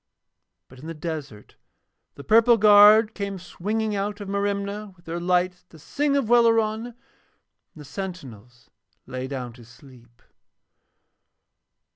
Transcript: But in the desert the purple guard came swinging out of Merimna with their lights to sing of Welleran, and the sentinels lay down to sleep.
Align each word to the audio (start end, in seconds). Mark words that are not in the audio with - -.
But 0.67 0.79
in 0.79 0.87
the 0.87 0.95
desert 0.95 1.57
the 2.15 2.23
purple 2.23 2.57
guard 2.57 3.13
came 3.13 3.37
swinging 3.37 3.95
out 3.95 4.19
of 4.19 4.27
Merimna 4.27 4.93
with 4.95 5.05
their 5.05 5.19
lights 5.19 5.63
to 5.69 5.77
sing 5.77 6.17
of 6.17 6.25
Welleran, 6.27 6.87
and 6.95 6.95
the 7.75 7.85
sentinels 7.85 8.71
lay 9.05 9.27
down 9.27 9.53
to 9.53 9.63
sleep. 9.63 10.23